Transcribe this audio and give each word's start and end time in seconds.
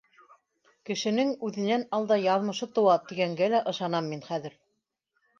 Кешенең 0.89 1.33
үҙенән 1.49 1.83
алда 1.97 2.17
яҙмышы 2.21 2.67
тыуа 2.77 2.95
тигәнгә 3.11 3.51
лә 3.55 3.59
ышанам 3.73 4.09
мин 4.15 4.25
хәҙер. 4.31 4.57